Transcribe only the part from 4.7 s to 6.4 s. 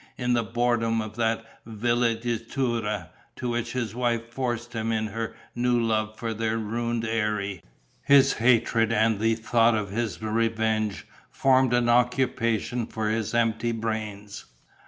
him in her new love for